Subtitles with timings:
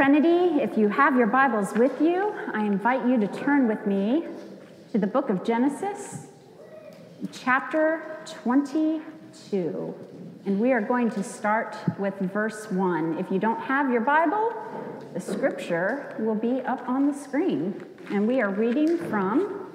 [0.00, 4.24] Trinity, if you have your Bibles with you, I invite you to turn with me
[4.92, 6.28] to the book of Genesis,
[7.32, 9.94] chapter 22.
[10.46, 13.18] And we are going to start with verse 1.
[13.18, 14.54] If you don't have your Bible,
[15.12, 17.84] the scripture will be up on the screen.
[18.10, 19.70] And we are reading from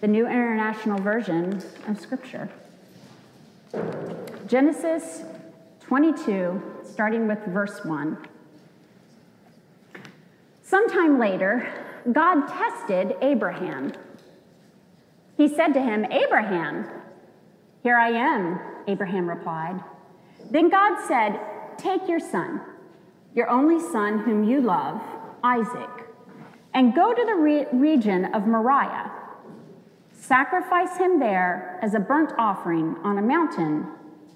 [0.00, 2.48] the New International Version of Scripture.
[4.48, 5.22] Genesis
[5.82, 8.18] 22, starting with verse 1.
[10.70, 11.68] Sometime later,
[12.12, 13.92] God tested Abraham.
[15.36, 16.88] He said to him, Abraham,
[17.82, 19.82] here I am, Abraham replied.
[20.48, 21.40] Then God said,
[21.76, 22.60] Take your son,
[23.34, 25.00] your only son whom you love,
[25.42, 25.90] Isaac,
[26.72, 29.10] and go to the re- region of Moriah.
[30.12, 33.88] Sacrifice him there as a burnt offering on a mountain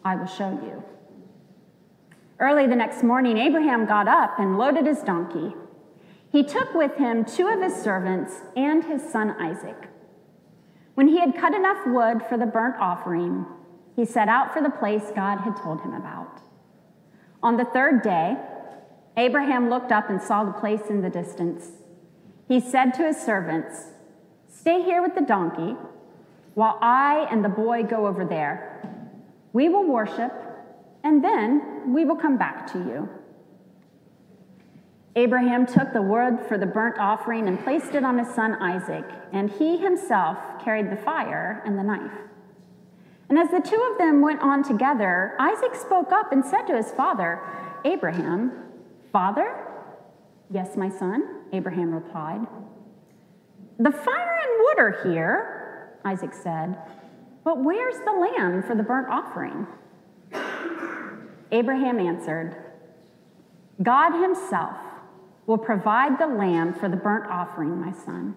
[0.04, 0.82] I will show you.
[2.40, 5.54] Early the next morning, Abraham got up and loaded his donkey.
[6.34, 9.88] He took with him two of his servants and his son Isaac.
[10.94, 13.46] When he had cut enough wood for the burnt offering,
[13.94, 16.40] he set out for the place God had told him about.
[17.40, 18.36] On the third day,
[19.16, 21.70] Abraham looked up and saw the place in the distance.
[22.48, 23.90] He said to his servants,
[24.52, 25.76] Stay here with the donkey
[26.54, 28.82] while I and the boy go over there.
[29.52, 30.32] We will worship,
[31.04, 33.08] and then we will come back to you.
[35.16, 39.04] Abraham took the wood for the burnt offering and placed it on his son Isaac,
[39.32, 42.10] and he himself carried the fire and the knife.
[43.28, 46.76] And as the two of them went on together, Isaac spoke up and said to
[46.76, 47.40] his father,
[47.84, 48.52] Abraham,
[49.12, 49.54] Father?
[50.50, 52.46] Yes, my son, Abraham replied.
[53.78, 56.76] The fire and wood are here, Isaac said,
[57.44, 59.66] but where's the lamb for the burnt offering?
[61.52, 62.56] Abraham answered,
[63.82, 64.76] God himself
[65.46, 68.36] will provide the lamb for the burnt offering, my son.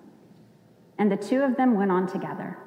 [0.98, 2.58] And the two of them went on together.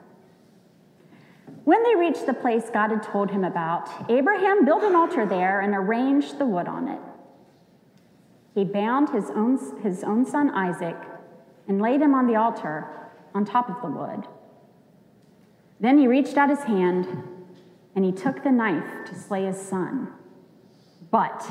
[1.65, 5.61] When they reached the place God had told him about, Abraham built an altar there
[5.61, 7.01] and arranged the wood on it.
[8.55, 10.97] He bound his own, his own son Isaac
[11.69, 12.87] and laid him on the altar
[13.35, 14.27] on top of the wood.
[15.79, 17.07] Then he reached out his hand
[17.95, 20.13] and he took the knife to slay his son.
[21.11, 21.51] But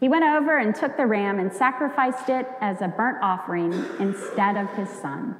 [0.00, 4.56] He went over and took the ram and sacrificed it as a burnt offering instead
[4.56, 5.36] of his son.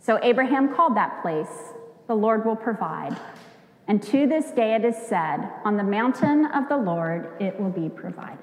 [0.00, 1.74] So Abraham called that place,
[2.06, 3.14] The Lord Will Provide.
[3.86, 7.70] And to this day it is said, On the mountain of the Lord it will
[7.70, 8.38] be provided.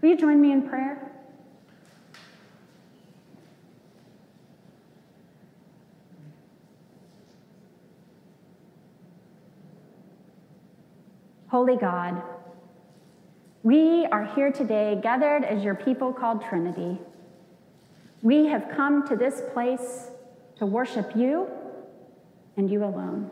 [0.00, 1.10] Will you join me in prayer?
[11.48, 12.22] Holy God,
[13.62, 16.98] we are here today gathered as your people called Trinity.
[18.20, 20.08] We have come to this place
[20.56, 21.48] to worship you
[22.56, 23.30] and you alone.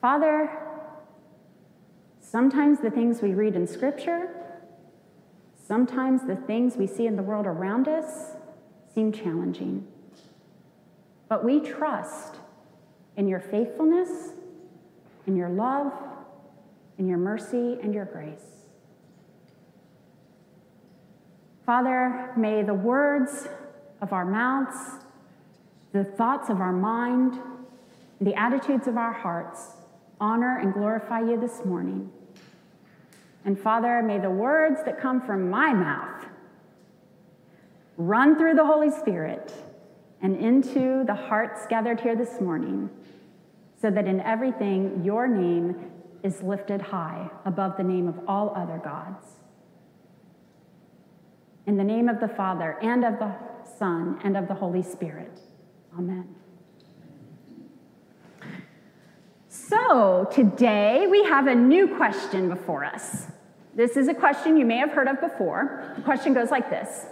[0.00, 0.50] Father,
[2.20, 4.28] sometimes the things we read in Scripture,
[5.66, 8.32] sometimes the things we see in the world around us
[8.92, 9.86] seem challenging.
[11.28, 12.36] But we trust
[13.16, 14.32] in your faithfulness,
[15.26, 15.92] in your love,
[16.98, 18.44] in your mercy and your grace.
[21.66, 23.48] Father, may the words
[24.00, 24.76] of our mouths,
[25.92, 27.40] the thoughts of our mind,
[28.20, 29.70] the attitudes of our hearts
[30.20, 32.10] honor and glorify you this morning.
[33.44, 36.26] And Father, may the words that come from my mouth
[37.96, 39.52] run through the Holy Spirit
[40.20, 42.88] and into the hearts gathered here this morning,
[43.80, 45.90] so that in everything your name
[46.24, 49.26] is lifted high above the name of all other gods.
[51.66, 53.32] In the name of the Father, and of the
[53.78, 55.38] Son, and of the Holy Spirit.
[55.96, 56.34] Amen.
[59.48, 63.26] So, today we have a new question before us.
[63.74, 65.92] This is a question you may have heard of before.
[65.96, 67.06] The question goes like this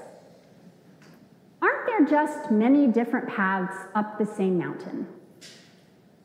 [1.61, 5.07] Aren't there just many different paths up the same mountain?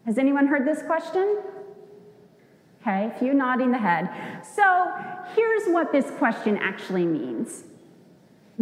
[0.06, 1.38] Has anyone heard this question?
[2.88, 4.10] Okay, a few nodding the head.
[4.56, 4.90] So
[5.36, 7.66] here's what this question actually means.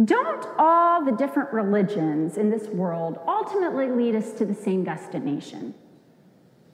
[0.04, 5.74] Don't all the different religions in this world ultimately lead us to the same destination?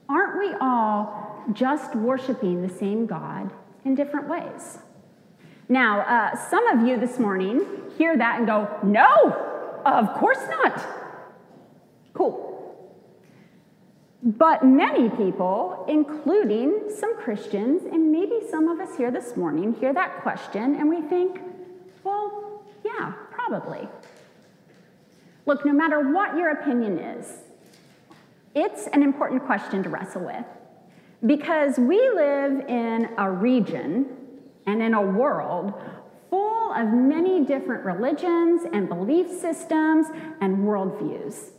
[0.09, 3.53] Aren't we all just worshiping the same God
[3.85, 4.79] in different ways?
[5.69, 7.65] Now, uh, some of you this morning
[7.99, 10.83] hear that and go, No, of course not.
[12.13, 12.52] Cool.
[14.25, 19.93] But many people, including some Christians, and maybe some of us here this morning, hear
[19.93, 21.41] that question and we think,
[22.05, 23.87] Well, yeah, probably.
[25.45, 27.39] Look, no matter what your opinion is,
[28.55, 30.45] it's an important question to wrestle with
[31.25, 34.05] because we live in a region
[34.65, 35.73] and in a world
[36.29, 40.07] full of many different religions and belief systems
[40.39, 41.51] and worldviews.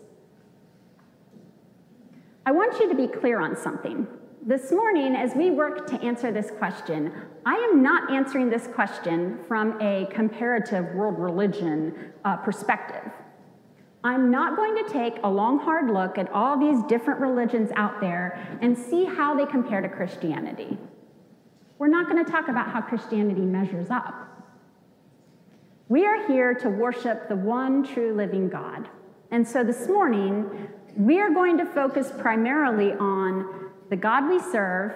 [2.47, 4.07] I want you to be clear on something.
[4.47, 7.11] This morning, as we work to answer this question,
[7.47, 13.11] I am not answering this question from a comparative world religion uh, perspective.
[14.05, 17.99] I'm not going to take a long, hard look at all these different religions out
[18.03, 20.77] there and see how they compare to Christianity.
[21.79, 24.15] We're not going to talk about how Christianity measures up.
[25.89, 28.91] We are here to worship the one true living God.
[29.31, 34.93] And so this morning, we are going to focus primarily on the God we serve,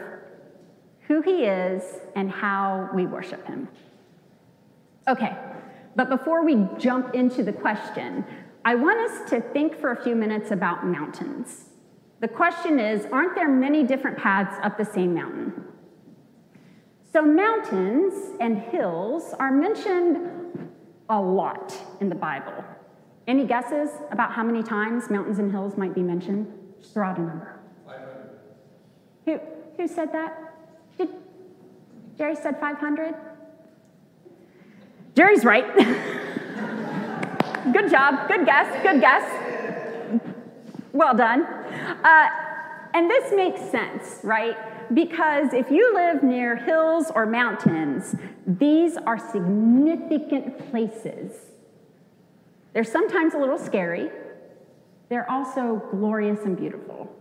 [1.06, 1.82] who he is,
[2.14, 3.68] and how we worship him.
[5.06, 5.36] Okay,
[5.96, 8.24] but before we jump into the question,
[8.64, 11.70] I want us to think for a few minutes about mountains.
[12.20, 15.64] The question is aren't there many different paths up the same mountain?
[17.12, 20.70] So, mountains and hills are mentioned
[21.08, 22.64] a lot in the Bible.
[23.28, 26.50] Any guesses about how many times mountains and hills might be mentioned?
[26.80, 27.60] Just throw out a number.
[27.86, 28.30] 500.
[29.26, 29.38] Who,
[29.76, 30.54] who said that?
[30.96, 31.10] Did
[32.16, 33.14] Jerry said 500?
[35.14, 35.66] Jerry's right.
[37.70, 40.22] good job, good guess, good guess.
[40.94, 41.42] Well done.
[41.42, 42.28] Uh,
[42.94, 44.56] and this makes sense, right?
[44.94, 48.14] Because if you live near hills or mountains,
[48.46, 51.34] these are significant places
[52.78, 54.08] they're sometimes a little scary.
[55.08, 57.12] They're also glorious and beautiful.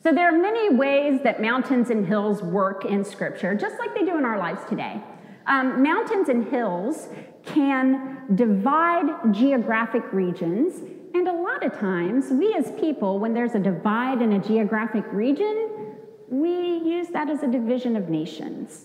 [0.00, 4.04] So there are many ways that mountains and hills work in Scripture, just like they
[4.04, 5.02] do in our lives today.
[5.48, 7.08] Um, mountains and hills
[7.46, 10.82] can divide geographic regions,
[11.14, 15.02] and a lot of times, we as people, when there's a divide in a geographic
[15.10, 15.96] region,
[16.28, 18.84] we use that as a division of nations.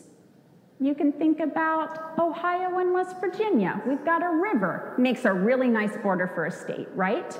[0.83, 3.81] You can think about Ohio and West Virginia.
[3.88, 7.39] We've got a river, makes a really nice border for a state, right?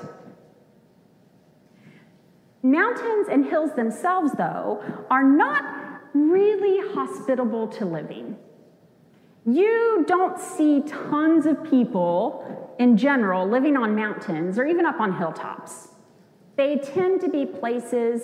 [2.62, 5.62] Mountains and hills themselves, though, are not
[6.14, 8.38] really hospitable to living.
[9.44, 15.18] You don't see tons of people in general living on mountains or even up on
[15.18, 15.88] hilltops.
[16.56, 18.22] They tend to be places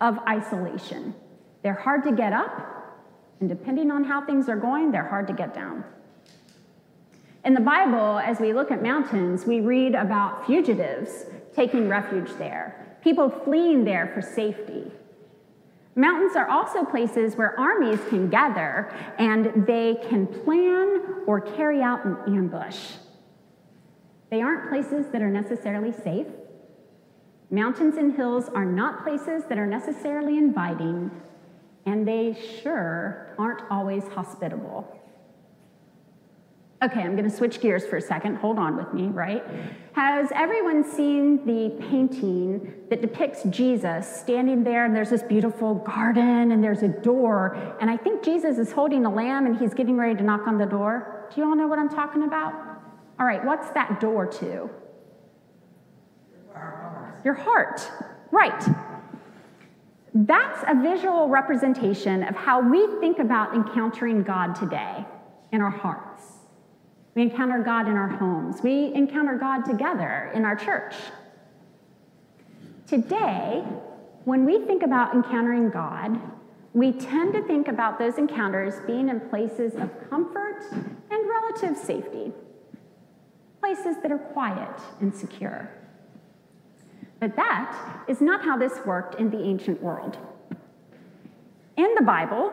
[0.00, 1.14] of isolation.
[1.62, 2.77] They're hard to get up,
[3.40, 5.84] and depending on how things are going, they're hard to get down.
[7.44, 12.96] In the Bible, as we look at mountains, we read about fugitives taking refuge there,
[13.02, 14.90] people fleeing there for safety.
[15.94, 22.04] Mountains are also places where armies can gather and they can plan or carry out
[22.04, 22.92] an ambush.
[24.30, 26.26] They aren't places that are necessarily safe.
[27.50, 31.10] Mountains and hills are not places that are necessarily inviting,
[31.88, 34.94] and they sure aren't always hospitable.
[36.80, 38.36] Okay, I'm going to switch gears for a second.
[38.36, 39.42] Hold on with me, right?
[39.94, 46.52] Has everyone seen the painting that depicts Jesus standing there and there's this beautiful garden
[46.52, 49.96] and there's a door and I think Jesus is holding a lamb and he's getting
[49.96, 51.26] ready to knock on the door?
[51.34, 52.52] Do you all know what I'm talking about?
[53.18, 54.70] All right, what's that door to?
[57.24, 57.90] Your heart.
[58.30, 58.87] Right.
[60.26, 65.06] That's a visual representation of how we think about encountering God today
[65.52, 66.24] in our hearts.
[67.14, 68.60] We encounter God in our homes.
[68.60, 70.96] We encounter God together in our church.
[72.88, 73.62] Today,
[74.24, 76.20] when we think about encountering God,
[76.72, 82.32] we tend to think about those encounters being in places of comfort and relative safety,
[83.60, 85.70] places that are quiet and secure.
[87.20, 90.16] But that is not how this worked in the ancient world.
[91.76, 92.52] In the Bible,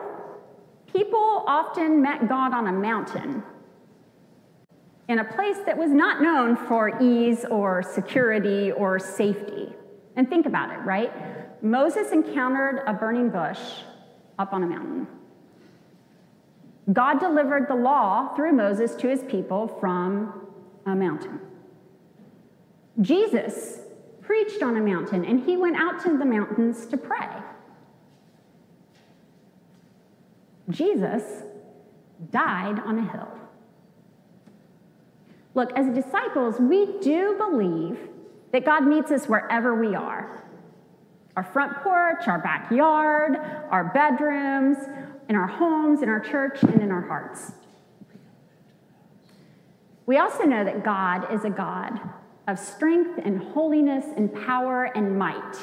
[0.92, 3.42] people often met God on a mountain,
[5.08, 9.72] in a place that was not known for ease or security or safety.
[10.16, 11.12] And think about it, right?
[11.62, 13.60] Moses encountered a burning bush
[14.38, 15.06] up on a mountain.
[16.92, 20.46] God delivered the law through Moses to his people from
[20.86, 21.40] a mountain.
[23.00, 23.80] Jesus
[24.26, 27.28] preached on a mountain and he went out to the mountains to pray.
[30.68, 31.44] Jesus
[32.30, 33.28] died on a hill.
[35.54, 37.98] Look, as disciples, we do believe
[38.52, 40.42] that God meets us wherever we are
[41.36, 43.36] our front porch, our backyard,
[43.70, 44.78] our bedrooms,
[45.28, 47.52] in our homes, in our church, and in our hearts.
[50.06, 52.00] We also know that God is a God
[52.46, 55.56] of strength and holiness and power and might.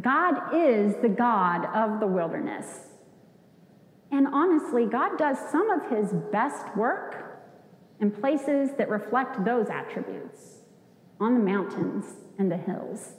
[0.00, 2.86] God is the God of the wilderness.
[4.10, 7.42] And honestly, God does some of his best work
[8.00, 10.58] in places that reflect those attributes
[11.20, 12.04] on the mountains
[12.38, 13.14] and the hills.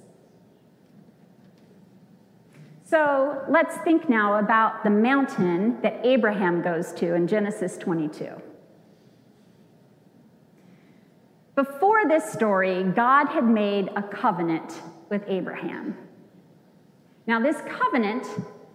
[2.85, 8.41] So let's think now about the mountain that Abraham goes to in Genesis 22.
[11.65, 15.93] Before this story, God had made a covenant with Abraham.
[17.27, 18.25] Now, this covenant,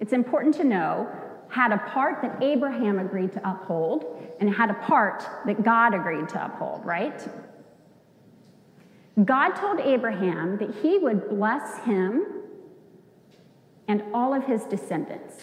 [0.00, 1.10] it's important to know,
[1.48, 4.04] had a part that Abraham agreed to uphold
[4.38, 7.26] and had a part that God agreed to uphold, right?
[9.24, 12.26] God told Abraham that he would bless him
[13.88, 15.42] and all of his descendants,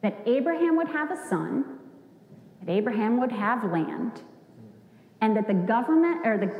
[0.00, 1.80] that Abraham would have a son,
[2.60, 4.22] that Abraham would have land,
[5.22, 6.52] and that the government or the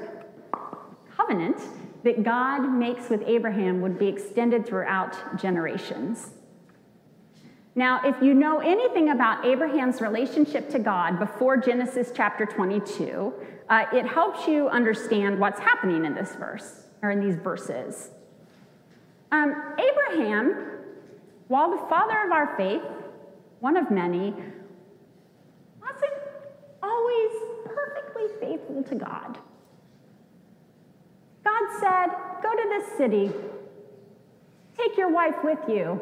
[1.14, 1.60] covenant
[2.04, 6.30] that God makes with Abraham would be extended throughout generations.
[7.74, 13.34] Now, if you know anything about Abraham's relationship to God before Genesis chapter 22,
[13.68, 18.10] uh, it helps you understand what's happening in this verse, or in these verses.
[19.30, 20.72] Um, Abraham
[21.52, 22.80] while the father of our faith,
[23.60, 24.32] one of many,
[25.82, 26.12] wasn't
[26.82, 27.30] always
[28.22, 29.38] perfectly faithful to God.
[31.44, 32.06] God said,
[32.42, 33.32] Go to this city,
[34.76, 36.00] take your wife with you.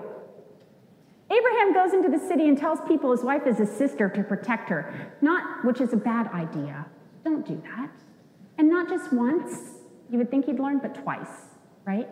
[1.31, 4.69] Abraham goes into the city and tells people his wife is his sister to protect
[4.69, 6.87] her, not which is a bad idea.
[7.25, 7.91] Don't do that.
[8.59, 9.75] And not just once,
[10.11, 11.29] you would think he'd learn, but twice,
[11.85, 12.09] right?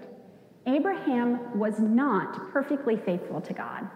[0.66, 3.88] Abraham was not perfectly faithful to God.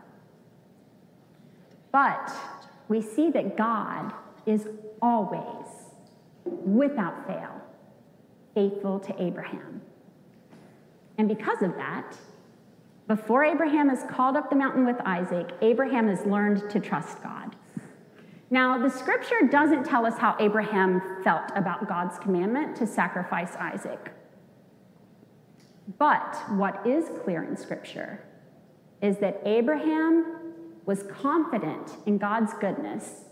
[1.93, 2.33] But
[2.89, 4.13] we see that God
[4.47, 4.67] is
[5.01, 5.67] always,
[6.45, 7.61] without fail,
[8.55, 9.81] faithful to Abraham.
[11.19, 12.17] And because of that,
[13.09, 17.57] before Abraham is called up the mountain with Isaac, Abraham has learned to trust God.
[18.51, 24.13] Now, the scripture doesn't tell us how Abraham felt about God's commandment to sacrifice Isaac.
[25.99, 28.25] But what is clear in Scripture
[29.01, 30.55] is that Abraham
[30.87, 33.25] was confident in God's goodness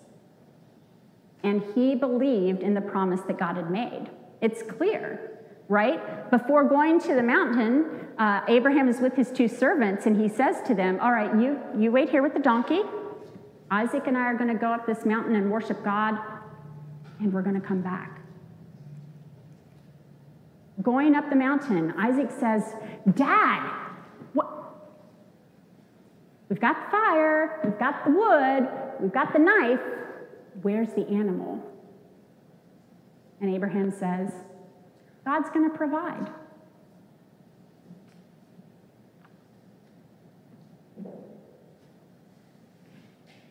[1.43, 4.11] and he believed in the promise that God had made.
[4.41, 6.31] It's clear, right?
[6.31, 10.57] Before going to the mountain, uh, Abraham is with his two servants and he says
[10.67, 12.83] to them, All right, you, you wait here with the donkey.
[13.71, 16.19] Isaac and I are going to go up this mountain and worship God,
[17.21, 18.21] and we're going to come back.
[20.83, 22.75] Going up the mountain, Isaac says,
[23.15, 23.71] Dad,
[24.33, 24.49] what?
[26.49, 28.69] We've got the fire, we've got the wood,
[29.01, 29.81] we've got the knife.
[30.63, 31.63] Where's the animal?
[33.41, 34.33] And Abraham says,
[35.25, 36.31] God's going to provide.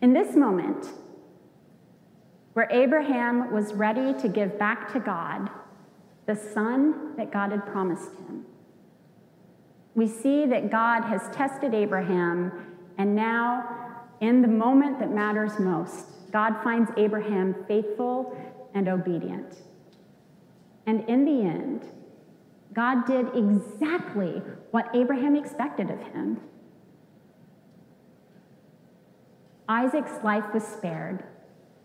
[0.01, 0.88] In this moment,
[2.53, 5.50] where Abraham was ready to give back to God
[6.25, 8.46] the son that God had promised him.
[9.96, 16.06] We see that God has tested Abraham, and now, in the moment that matters most,
[16.31, 18.36] God finds Abraham faithful
[18.74, 19.57] and obedient.
[20.86, 21.86] And in the end,
[22.74, 26.39] God did exactly what Abraham expected of him.
[29.67, 31.24] Isaac's life was spared.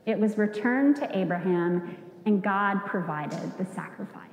[0.07, 1.97] It was returned to Abraham,
[2.27, 4.25] and God provided the sacrifice.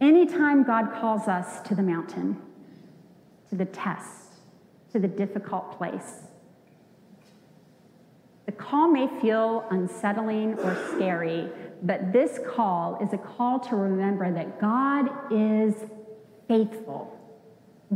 [0.00, 2.40] Anytime God calls us to the mountain,
[3.48, 4.25] to the test,
[4.96, 6.22] to the difficult place,
[8.46, 11.50] the call may feel unsettling or scary,
[11.82, 15.74] but this call is a call to remember that God is
[16.48, 17.12] faithful.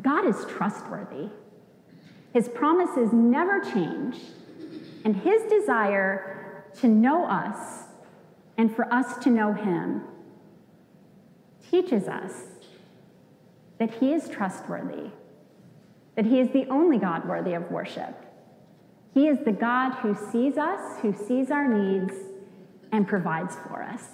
[0.02, 1.30] God is trustworthy.
[2.34, 4.16] His promises never change,
[5.02, 7.84] and his desire to know us
[8.58, 10.02] and for us to know him
[11.70, 12.42] teaches us
[13.78, 15.10] that he is trustworthy
[16.16, 18.14] that He is the only God worthy of worship.
[19.12, 22.14] He is the God who sees us, who sees our needs,
[22.92, 24.04] and provides for us.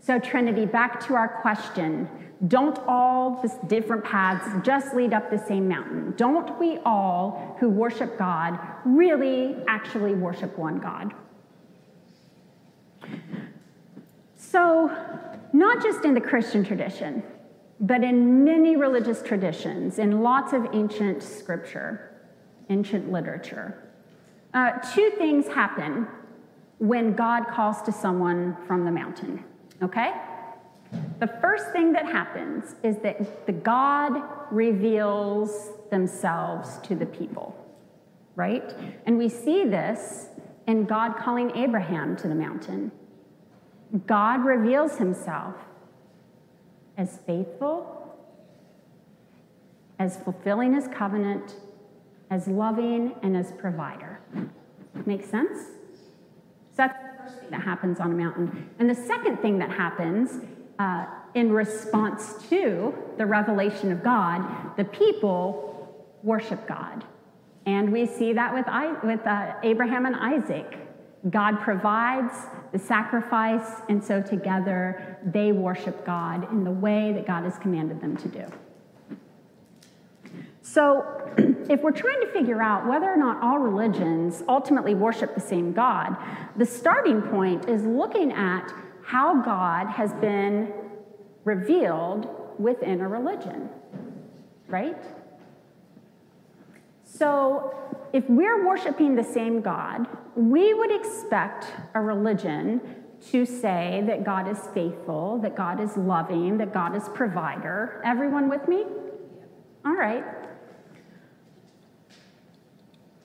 [0.00, 2.08] So, Trinity, back to our question.
[2.48, 6.12] Don't all the different paths just lead up the same mountain?
[6.16, 11.14] Don't we all who worship God really actually worship one God?
[14.34, 14.90] So,
[15.52, 17.22] not just in the Christian tradition,
[17.80, 22.20] but in many religious traditions, in lots of ancient scripture,
[22.70, 23.90] ancient literature,
[24.54, 26.06] uh, two things happen
[26.78, 29.44] when God calls to someone from the mountain,
[29.82, 30.12] okay?
[31.20, 37.56] The first thing that happens is that the God reveals themselves to the people,
[38.36, 38.74] right?
[39.06, 40.28] And we see this
[40.66, 42.92] in God calling Abraham to the mountain.
[44.06, 45.54] God reveals himself
[46.96, 48.16] as faithful,
[49.98, 51.56] as fulfilling his covenant,
[52.30, 54.20] as loving, and as provider.
[55.06, 55.58] Make sense?
[56.70, 58.70] So that's the first thing that happens on a mountain.
[58.78, 60.40] And the second thing that happens
[60.78, 65.72] uh, in response to the revelation of God, the people
[66.22, 67.04] worship God.
[67.66, 70.78] And we see that with, I, with uh, Abraham and Isaac.
[71.30, 72.34] God provides
[72.72, 78.00] the sacrifice, and so together they worship God in the way that God has commanded
[78.00, 78.44] them to do.
[80.62, 81.04] So,
[81.68, 85.72] if we're trying to figure out whether or not all religions ultimately worship the same
[85.72, 86.16] God,
[86.56, 88.72] the starting point is looking at
[89.04, 90.72] how God has been
[91.44, 93.68] revealed within a religion,
[94.68, 94.96] right?
[97.18, 97.74] So,
[98.14, 102.80] if we're worshiping the same God, we would expect a religion
[103.30, 108.00] to say that God is faithful, that God is loving, that God is provider.
[108.02, 108.84] Everyone with me?
[109.84, 110.24] All right.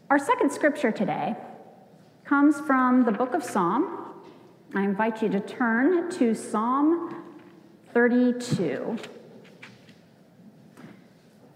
[0.09, 1.37] Our second scripture today
[2.25, 4.13] comes from the book of Psalm.
[4.75, 7.23] I invite you to turn to Psalm
[7.93, 8.97] 32.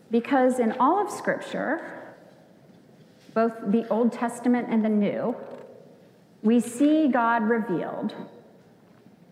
[0.09, 2.00] Because in all of Scripture,
[3.33, 5.35] both the Old Testament and the New,
[6.41, 8.13] we see God revealed.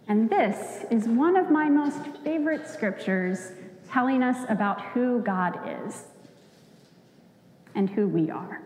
[0.07, 3.51] And this is one of my most favorite scriptures
[3.89, 6.05] telling us about who God is
[7.75, 8.62] and who we are.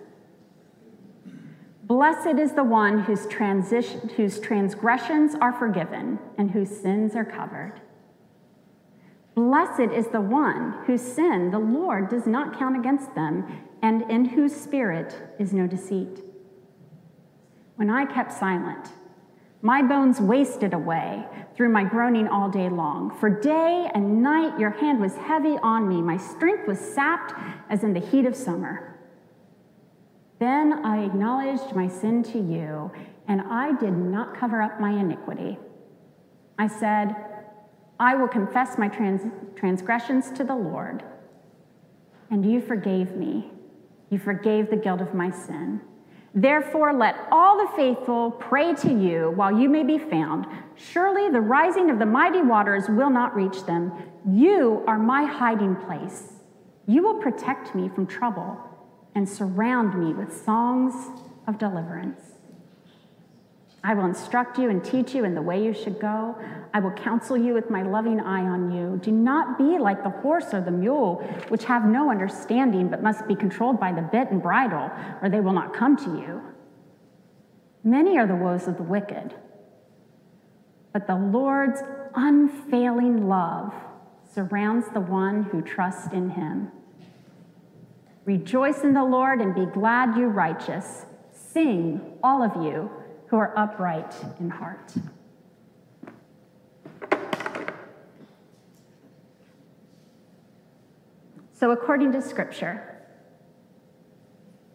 [1.83, 3.27] Blessed is the one whose,
[4.15, 7.73] whose transgressions are forgiven and whose sins are covered.
[9.35, 14.25] Blessed is the one whose sin the Lord does not count against them and in
[14.25, 16.23] whose spirit is no deceit.
[17.75, 18.87] When I kept silent,
[19.61, 23.15] my bones wasted away through my groaning all day long.
[23.19, 26.01] For day and night your hand was heavy on me.
[26.01, 27.33] My strength was sapped
[27.69, 28.99] as in the heat of summer.
[30.39, 32.91] Then I acknowledged my sin to you,
[33.27, 35.57] and I did not cover up my iniquity.
[36.57, 37.15] I said,
[37.99, 41.03] I will confess my trans- transgressions to the Lord,
[42.29, 43.52] and you forgave me.
[44.13, 45.81] You forgave the guilt of my sin.
[46.35, 50.45] Therefore, let all the faithful pray to you while you may be found.
[50.75, 53.91] Surely the rising of the mighty waters will not reach them.
[54.29, 56.33] You are my hiding place.
[56.85, 58.55] You will protect me from trouble
[59.15, 60.93] and surround me with songs
[61.47, 62.32] of deliverance.
[63.85, 66.37] I will instruct you and teach you in the way you should go.
[66.73, 68.97] I will counsel you with my loving eye on you.
[69.03, 71.15] Do not be like the horse or the mule,
[71.49, 74.89] which have no understanding, but must be controlled by the bit and bridle,
[75.21, 76.41] or they will not come to you.
[77.83, 79.33] Many are the woes of the wicked,
[80.93, 81.81] but the Lord's
[82.15, 83.73] unfailing love
[84.33, 86.71] surrounds the one who trusts in him.
[88.23, 91.05] Rejoice in the Lord and be glad, you righteous.
[91.33, 92.89] Sing, all of you
[93.33, 94.93] who are upright in heart.
[101.51, 103.07] So, according to Scripture,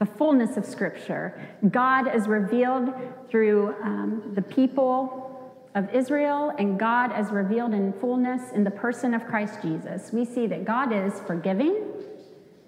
[0.01, 1.41] the fullness of Scripture,
[1.71, 2.93] God is revealed
[3.31, 9.15] through um, the people of Israel, and God is revealed in fullness in the person
[9.15, 10.11] of Christ Jesus.
[10.13, 11.81] We see that God is forgiving,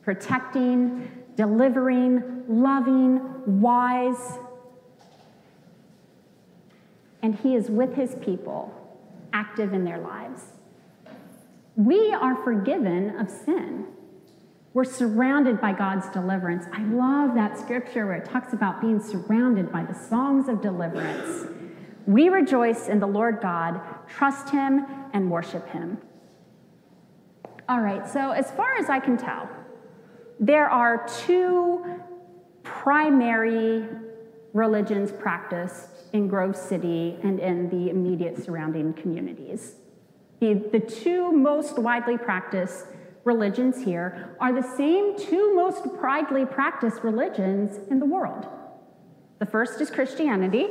[0.04, 4.38] protecting, delivering, loving, wise,
[7.22, 8.72] and He is with His people,
[9.32, 10.42] active in their lives.
[11.76, 13.86] We are forgiven of sin.
[14.72, 16.66] We're surrounded by God's deliverance.
[16.72, 21.46] I love that scripture where it talks about being surrounded by the songs of deliverance.
[22.06, 25.98] We rejoice in the Lord God, trust Him, and worship Him.
[27.68, 29.48] All right, so as far as I can tell,
[30.38, 31.84] there are two
[32.62, 33.86] primary
[34.52, 39.76] religions practiced in Grove City and in the immediate surrounding communities.
[40.40, 42.86] The, the two most widely practiced
[43.24, 48.48] religions here are the same two most widely practiced religions in the world.
[49.38, 50.68] The first is Christianity.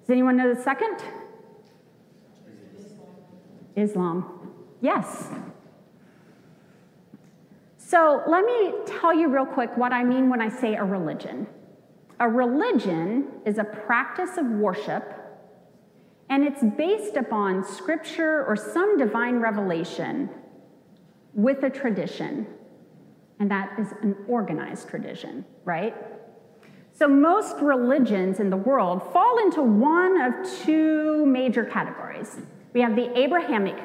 [0.00, 1.02] Does anyone know the second?
[3.76, 4.50] Islam.
[4.80, 5.28] Yes.
[7.78, 11.46] So let me tell you real quick what I mean when I say a religion.
[12.22, 15.12] A religion is a practice of worship,
[16.30, 20.30] and it's based upon scripture or some divine revelation
[21.34, 22.46] with a tradition,
[23.40, 25.96] and that is an organized tradition, right?
[26.92, 30.32] So, most religions in the world fall into one of
[30.64, 32.36] two major categories.
[32.72, 33.80] We have the Abrahamic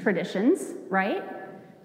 [0.00, 1.24] traditions, right?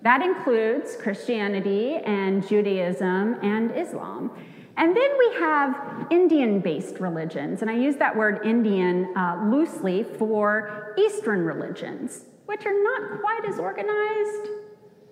[0.04, 4.30] That includes Christianity and Judaism and Islam.
[4.78, 10.04] And then we have Indian based religions, and I use that word Indian uh, loosely
[10.04, 14.52] for Eastern religions, which are not quite as organized,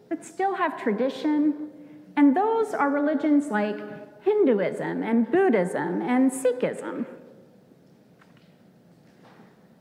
[0.08, 1.69] but still have tradition.
[2.15, 3.78] And those are religions like
[4.23, 7.08] Hinduism and Buddhism and Sikhism.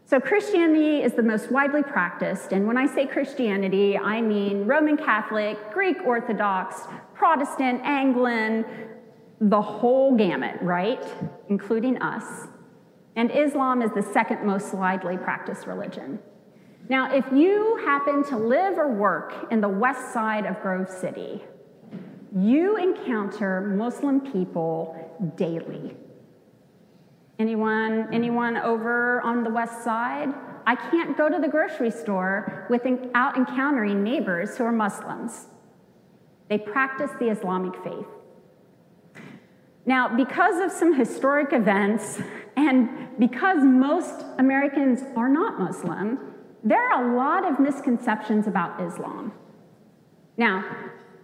[0.06, 4.96] So, Christianity is the most widely practiced, and when I say Christianity, I mean Roman
[4.96, 6.82] Catholic, Greek Orthodox,
[7.14, 8.64] Protestant, Anglican,
[9.40, 11.04] the whole gamut, right?
[11.48, 12.46] Including us.
[13.16, 16.18] And Islam is the second most widely practiced religion.
[16.88, 21.42] Now, if you happen to live or work in the west side of Grove City,
[22.36, 24.96] you encounter Muslim people
[25.36, 25.96] daily.
[27.38, 30.28] Anyone, anyone over on the west side?
[30.66, 35.46] I can't go to the grocery store without encountering neighbors who are Muslims.
[36.48, 38.06] They practice the Islamic faith.
[39.86, 42.20] Now, because of some historic events,
[42.56, 46.18] and because most Americans are not Muslim,
[46.62, 49.32] there are a lot of misconceptions about Islam.
[50.36, 50.64] Now,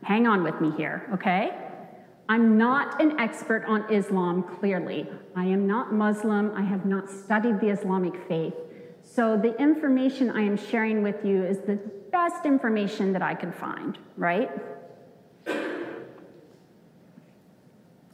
[0.03, 1.57] hang on with me here, okay?
[2.29, 5.09] I'm not an expert on Islam, clearly.
[5.35, 6.53] I am not Muslim.
[6.55, 8.55] I have not studied the Islamic faith.
[9.03, 11.77] So the information I am sharing with you is the
[12.13, 14.51] best information that I can find, right?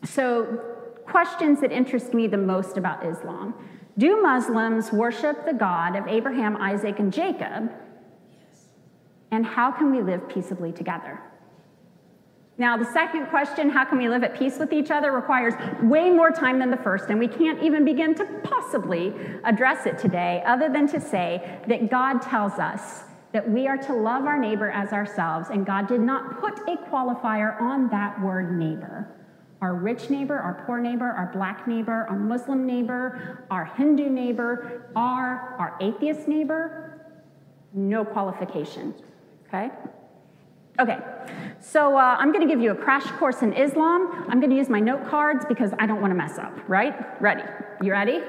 [0.06, 0.60] So,
[1.04, 3.54] questions that interest me the most about Islam.
[3.98, 7.70] Do Muslims worship the God of Abraham, Isaac, and Jacob?
[8.30, 8.66] Yes.
[9.30, 11.20] And how can we live peaceably together?
[12.58, 16.10] Now, the second question, how can we live at peace with each other, requires way
[16.10, 19.14] more time than the first, and we can't even begin to possibly
[19.44, 23.92] address it today, other than to say that God tells us that we are to
[23.92, 28.58] love our neighbor as ourselves, and God did not put a qualifier on that word
[28.58, 29.06] neighbor.
[29.62, 34.90] Our rich neighbor, our poor neighbor, our black neighbor, our Muslim neighbor, our Hindu neighbor,
[34.94, 37.00] our, our atheist neighbor,
[37.72, 38.94] no qualification,
[39.48, 39.70] okay?
[40.78, 40.98] Okay,
[41.58, 44.26] so uh, I'm to give you a crash course in Islam.
[44.28, 46.94] I'm to use my note cards because I don't want to mess up, right?
[47.20, 47.44] Ready?
[47.82, 48.20] You ready?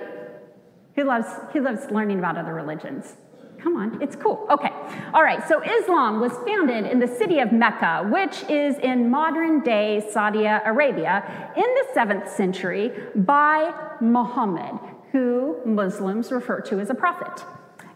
[0.95, 3.17] Who loves, who loves learning about other religions?
[3.61, 4.45] Come on, it's cool.
[4.49, 4.71] Okay,
[5.13, 9.61] all right, so Islam was founded in the city of Mecca, which is in modern
[9.61, 14.79] day Saudi Arabia, in the 7th century by Muhammad,
[15.11, 17.43] who Muslims refer to as a prophet.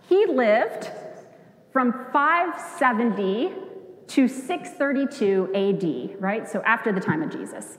[0.10, 0.90] He lived
[1.72, 3.54] from 570
[4.08, 6.50] to 632 AD, right?
[6.50, 7.78] So after the time of Jesus.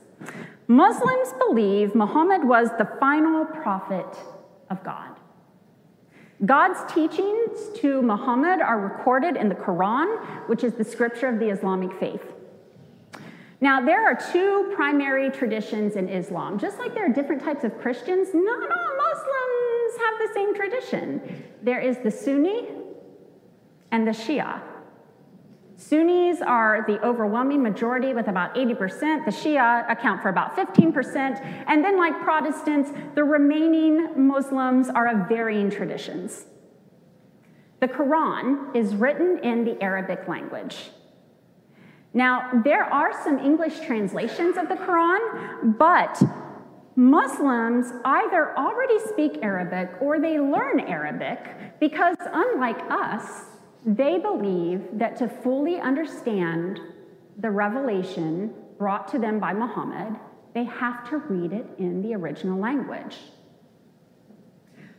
[0.67, 4.07] Muslims believe Muhammad was the final prophet
[4.69, 5.19] of God.
[6.45, 11.49] God's teachings to Muhammad are recorded in the Quran, which is the scripture of the
[11.49, 12.33] Islamic faith.
[13.61, 16.59] Now, there are two primary traditions in Islam.
[16.59, 21.43] Just like there are different types of Christians, not all Muslims have the same tradition.
[21.61, 22.67] There is the Sunni
[23.91, 24.59] and the Shia.
[25.75, 29.25] Sunnis are the overwhelming majority with about 80%.
[29.25, 31.65] The Shia account for about 15%.
[31.67, 36.45] And then, like Protestants, the remaining Muslims are of varying traditions.
[37.79, 40.91] The Quran is written in the Arabic language.
[42.13, 46.21] Now, there are some English translations of the Quran, but
[46.95, 53.45] Muslims either already speak Arabic or they learn Arabic because, unlike us,
[53.85, 56.79] they believe that to fully understand
[57.37, 60.15] the revelation brought to them by Muhammad,
[60.53, 63.17] they have to read it in the original language.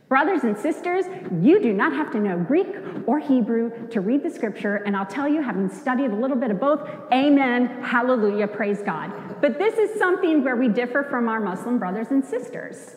[0.07, 1.05] Brothers and sisters,
[1.41, 2.67] you do not have to know Greek
[3.07, 6.51] or Hebrew to read the scripture, and I'll tell you, having studied a little bit
[6.51, 9.11] of both, amen, hallelujah, praise God.
[9.41, 12.95] But this is something where we differ from our Muslim brothers and sisters.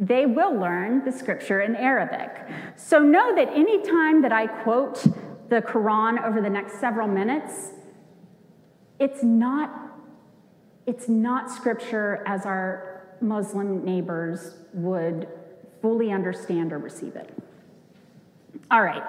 [0.00, 2.30] They will learn the scripture in Arabic.
[2.74, 5.06] So know that any time that I quote
[5.50, 7.72] the Quran over the next several minutes,
[8.98, 9.70] it's not,
[10.86, 15.28] it's not scripture as our Muslim neighbors would
[15.82, 17.30] fully understand or receive it.
[18.70, 19.02] All right.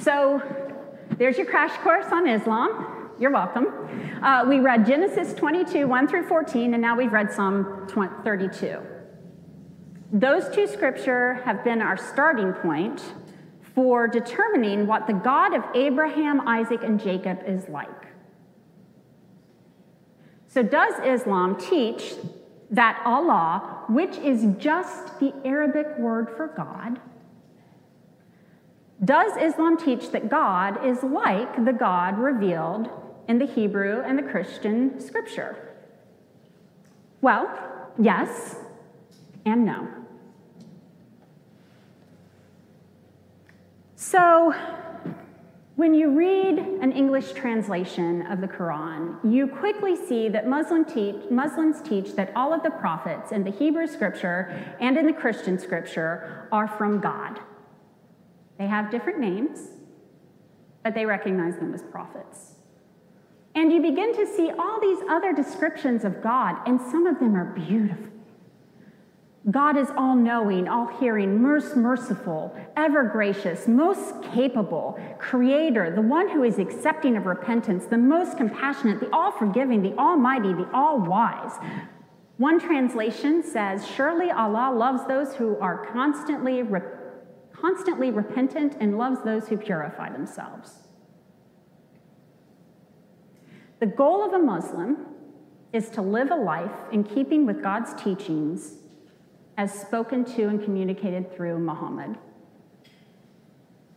[0.00, 0.40] So
[1.18, 3.10] there's your crash course on Islam.
[3.18, 3.66] You're welcome.
[4.22, 7.88] Uh, we read Genesis 22, 1 through 14, and now we've read Psalm
[8.22, 8.80] 32.
[10.12, 13.02] Those two scripture have been our starting point
[13.74, 17.88] for determining what the God of Abraham, Isaac, and Jacob is like.
[20.48, 22.14] So, does Islam teach
[22.70, 27.00] that Allah, which is just the Arabic word for God,
[29.04, 32.88] does Islam teach that God is like the God revealed
[33.28, 35.74] in the Hebrew and the Christian scripture?
[37.20, 37.50] Well,
[37.98, 38.56] yes
[39.46, 39.88] and no.
[43.94, 44.52] So,
[45.76, 50.84] when you read an English translation of the Quran, you quickly see that Muslim
[51.30, 55.58] Muslims teach that all of the prophets in the Hebrew scripture and in the Christian
[55.58, 57.40] scripture are from God.
[58.58, 59.68] They have different names,
[60.82, 62.54] but they recognize them as prophets.
[63.54, 67.36] And you begin to see all these other descriptions of God, and some of them
[67.36, 68.15] are beautiful.
[69.50, 76.28] God is all knowing, all hearing, most merciful, ever gracious, most capable, creator, the one
[76.28, 80.98] who is accepting of repentance, the most compassionate, the all forgiving, the almighty, the all
[80.98, 81.52] wise.
[82.38, 86.80] One translation says, Surely Allah loves those who are constantly, re-
[87.52, 90.88] constantly repentant and loves those who purify themselves.
[93.78, 95.06] The goal of a Muslim
[95.72, 98.78] is to live a life in keeping with God's teachings
[99.56, 102.16] as spoken to and communicated through Muhammad.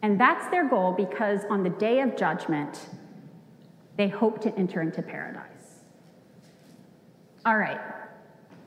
[0.02, 2.88] And that's their goal because on the day of judgment,
[3.98, 5.84] they hope to enter into paradise.
[7.46, 7.82] All right,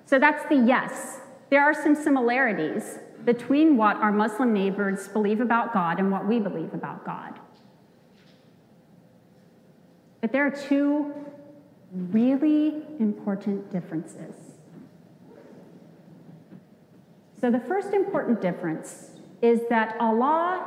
[0.05, 1.21] so that's the yes.
[1.49, 6.39] There are some similarities between what our Muslim neighbors believe about God and what we
[6.41, 7.39] believe about God.
[10.21, 11.13] But there are two
[11.93, 14.52] really important differences.
[17.43, 19.11] So, the first important difference
[19.43, 20.65] is that Allah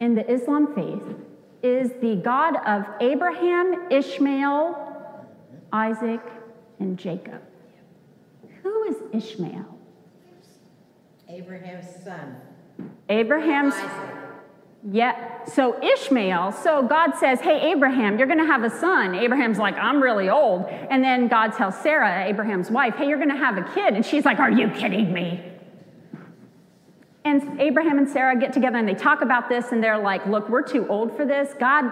[0.00, 1.02] in the Islam faith
[1.62, 5.28] is the God of Abraham, Ishmael,
[5.74, 6.22] Isaac,
[6.80, 7.42] and Jacob.
[8.62, 9.78] Who is Ishmael?
[11.28, 12.36] Abraham's son.
[13.10, 13.74] Abraham's.
[13.74, 14.16] Isaac.
[14.90, 15.44] Yeah.
[15.44, 19.14] So Ishmael, so God says, Hey, Abraham, you're going to have a son.
[19.14, 20.64] Abraham's like, I'm really old.
[20.64, 23.92] And then God tells Sarah, Abraham's wife, Hey, you're going to have a kid.
[23.92, 25.50] And she's like, Are you kidding me?
[27.24, 30.48] And Abraham and Sarah get together and they talk about this and they're like, look,
[30.50, 31.54] we're too old for this.
[31.58, 31.90] God,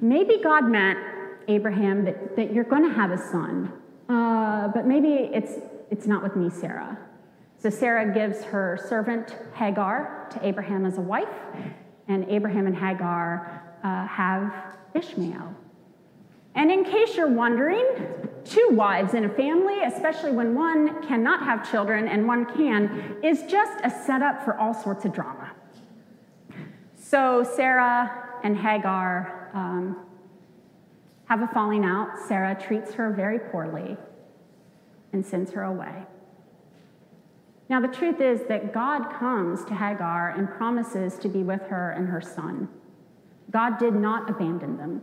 [0.00, 0.98] maybe God meant,
[1.46, 3.72] Abraham, that, that you're going to have a son,
[4.08, 5.52] uh, but maybe it's,
[5.90, 6.98] it's not with me, Sarah.
[7.58, 11.28] So Sarah gives her servant Hagar to Abraham as a wife,
[12.06, 14.52] and Abraham and Hagar uh, have
[14.94, 15.54] Ishmael.
[16.58, 17.86] And in case you're wondering,
[18.44, 23.44] two wives in a family, especially when one cannot have children and one can, is
[23.44, 25.52] just a setup for all sorts of drama.
[26.96, 30.04] So Sarah and Hagar um,
[31.26, 32.18] have a falling out.
[32.26, 33.96] Sarah treats her very poorly
[35.12, 36.06] and sends her away.
[37.68, 41.92] Now, the truth is that God comes to Hagar and promises to be with her
[41.92, 42.68] and her son.
[43.48, 45.02] God did not abandon them.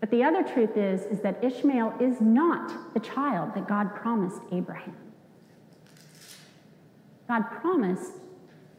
[0.00, 4.40] But the other truth is, is that Ishmael is not the child that God promised
[4.50, 4.96] Abraham.
[7.28, 8.12] God promised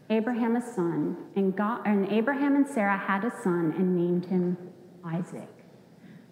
[0.10, 4.58] Abraham a son, and, God, and Abraham and Sarah had a son and named him
[5.06, 5.48] Isaac.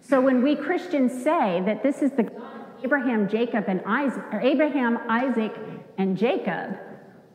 [0.02, 4.40] So when we Christians say that this is the God Abraham, Jacob, and Isaac, or
[4.42, 5.54] Abraham, Isaac,
[5.98, 6.78] and Jacob,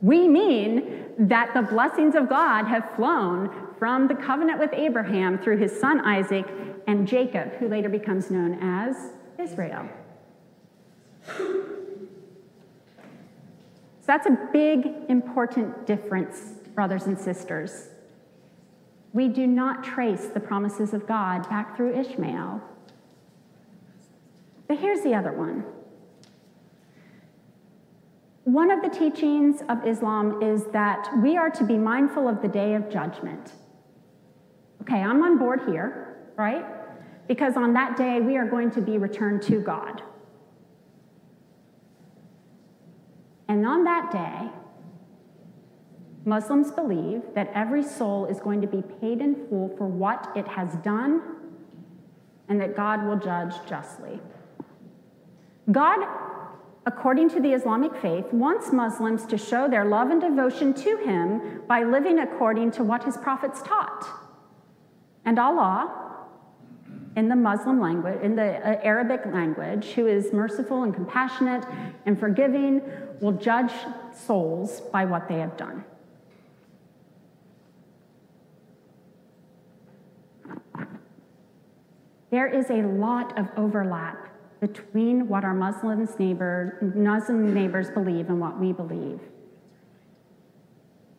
[0.00, 5.58] we mean that the blessings of God have flown from the covenant with Abraham through
[5.58, 6.46] his son Isaac
[6.86, 9.88] and Jacob, who later becomes known as Israel.
[14.04, 16.38] So that's a big, important difference,
[16.74, 17.88] brothers and sisters.
[19.14, 22.60] We do not trace the promises of God back through Ishmael.
[24.68, 25.64] But here's the other one
[28.44, 32.48] One of the teachings of Islam is that we are to be mindful of the
[32.48, 33.52] day of judgment.
[34.84, 36.64] Okay, I'm on board here, right?
[37.26, 40.02] Because on that day, we are going to be returned to God.
[43.48, 44.50] And on that day,
[46.26, 50.46] Muslims believe that every soul is going to be paid in full for what it
[50.48, 51.22] has done
[52.48, 54.20] and that God will judge justly.
[55.72, 56.06] God,
[56.84, 61.62] according to the Islamic faith, wants Muslims to show their love and devotion to Him
[61.66, 64.23] by living according to what His prophets taught.
[65.24, 66.04] And Allah,
[67.16, 71.64] in the Muslim language, in the uh, Arabic language, who is merciful and compassionate
[72.06, 72.82] and forgiving,
[73.20, 73.72] will judge
[74.12, 75.84] souls by what they have done.
[82.30, 84.28] There is a lot of overlap
[84.60, 89.20] between what our Muslims neighbor, Muslim neighbors believe and what we believe.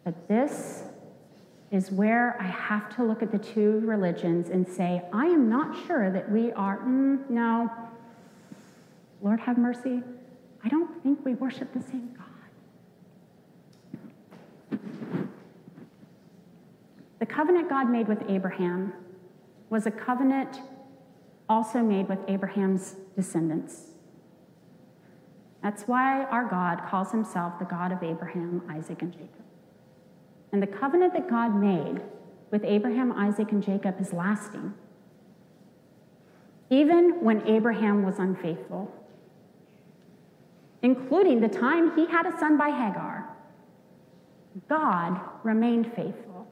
[0.04, 0.84] But this
[1.76, 5.76] is where I have to look at the two religions and say, I am not
[5.86, 7.70] sure that we are, mm, no,
[9.22, 10.02] Lord have mercy,
[10.64, 12.28] I don't think we worship the same God.
[17.20, 18.94] The covenant God made with Abraham
[19.70, 20.62] was a covenant
[21.50, 23.88] also made with Abraham's descendants.
[25.62, 29.46] That's why our God calls himself the God of Abraham, Isaac, and Jacob.
[30.56, 32.00] And the covenant that God made
[32.50, 34.74] with Abraham, Isaac, and Jacob is lasting.
[36.70, 38.90] Even when Abraham was unfaithful,
[40.82, 43.36] including the time he had a son by Hagar,
[44.70, 46.48] God remained faithful.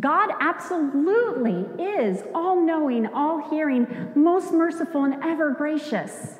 [0.00, 6.39] God absolutely is all knowing, all hearing, most merciful, and ever gracious.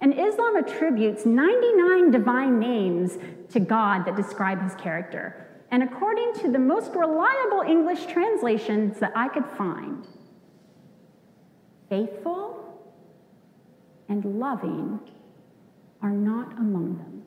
[0.00, 3.18] And Islam attributes 99 divine names
[3.50, 5.46] to God that describe his character.
[5.70, 10.06] And according to the most reliable English translations that I could find,
[11.88, 12.60] faithful
[14.08, 15.00] and loving
[16.02, 17.22] are not among them.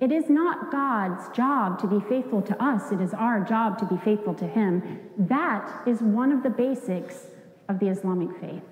[0.00, 3.86] It is not God's job to be faithful to us, it is our job to
[3.86, 5.00] be faithful to Him.
[5.18, 7.26] That is one of the basics
[7.68, 8.62] of the Islamic faith.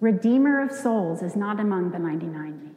[0.00, 2.74] Redeemer of souls is not among the 99 names.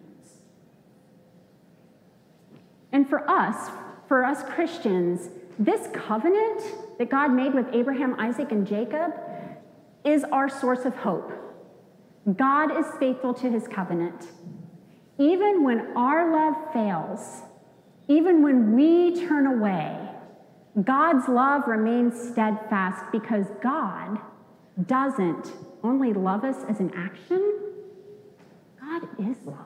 [2.91, 3.69] And for us,
[4.07, 5.29] for us Christians,
[5.59, 6.61] this covenant
[6.97, 9.13] that God made with Abraham, Isaac, and Jacob
[10.03, 11.31] is our source of hope.
[12.35, 14.27] God is faithful to his covenant.
[15.17, 17.41] Even when our love fails,
[18.07, 20.09] even when we turn away,
[20.83, 24.19] God's love remains steadfast because God
[24.87, 25.51] doesn't
[25.83, 27.59] only love us as an action,
[28.79, 29.65] God is love.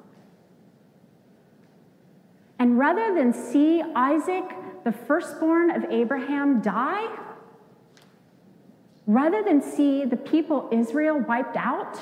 [2.59, 4.43] And rather than see Isaac,
[4.83, 7.07] the firstborn of Abraham, die,
[9.07, 11.99] rather than see the people Israel wiped out,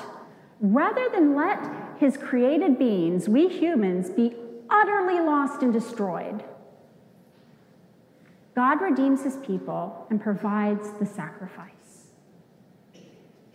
[0.60, 1.58] rather than let
[1.98, 4.34] his created beings, we humans, be
[4.70, 6.44] utterly lost and destroyed,
[8.54, 11.73] God redeems his people and provides the sacrifice.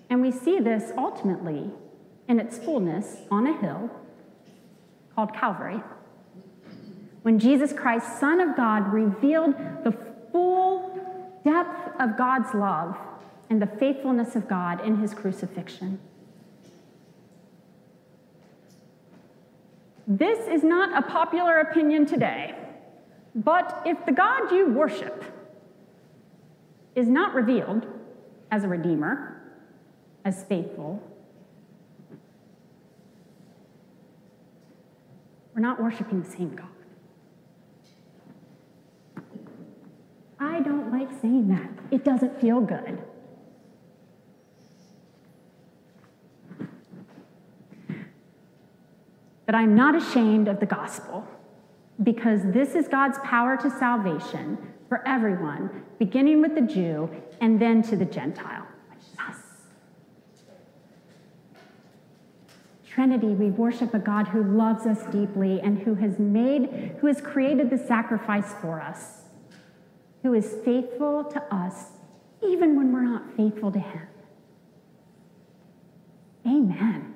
[0.10, 1.72] And we see this ultimately
[2.28, 3.90] in its fullness on a hill
[5.16, 5.82] called Calvary.
[7.22, 9.92] When Jesus Christ, Son of God, revealed the
[10.32, 10.98] full
[11.44, 12.98] depth of God's love
[13.50, 16.00] and the faithfulness of God in his crucifixion.
[20.08, 22.56] This is not a popular opinion today,
[23.36, 25.24] but if the God you worship
[26.96, 27.86] is not revealed
[28.50, 29.29] as a redeemer,
[30.26, 31.02] as faithful.
[35.54, 36.68] We're not worshiping the same God.
[40.40, 41.70] I don't like saying that.
[41.92, 43.02] It doesn't feel good.
[49.46, 51.28] But I'm not ashamed of the gospel
[52.04, 54.58] because this is God's power to salvation
[54.88, 57.10] for everyone, beginning with the Jew
[57.42, 58.59] and then to the Gentile.
[63.00, 67.22] Trinity, we worship a God who loves us deeply and who has made, who has
[67.22, 69.22] created the sacrifice for us,
[70.22, 71.92] who is faithful to us
[72.44, 74.06] even when we're not faithful to him.
[76.46, 77.16] Amen.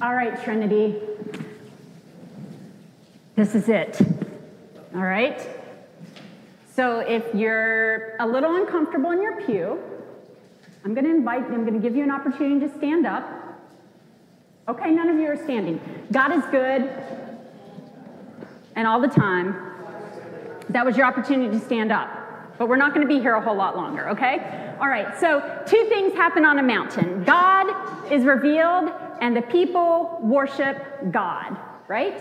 [0.00, 0.98] All right, Trinity.
[3.36, 4.00] This is it.
[4.94, 5.46] All right?
[6.74, 9.78] So if you're a little uncomfortable in your pew,
[10.84, 13.28] I'm going to invite, I'm going to give you an opportunity to stand up.
[14.68, 15.80] Okay, none of you are standing.
[16.12, 16.90] God is good
[18.76, 19.56] and all the time.
[20.70, 22.08] That was your opportunity to stand up.
[22.58, 24.76] But we're not going to be here a whole lot longer, okay?
[24.80, 30.18] All right, so two things happen on a mountain God is revealed, and the people
[30.22, 30.76] worship
[31.10, 31.56] God,
[31.88, 32.20] right?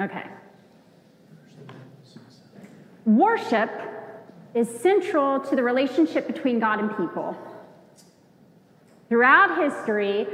[0.00, 0.24] Okay.
[3.04, 3.70] Worship
[4.56, 7.36] is central to the relationship between God and people.
[9.10, 10.26] Throughout history,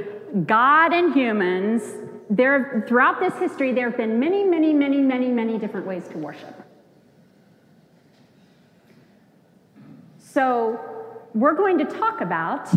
[0.45, 1.83] God and humans,
[2.29, 6.17] there, throughout this history, there have been many, many, many, many, many different ways to
[6.17, 6.55] worship.
[10.17, 10.79] So,
[11.33, 12.69] we're going to talk about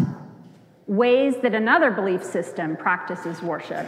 [0.89, 3.87] ways that another belief system practices worship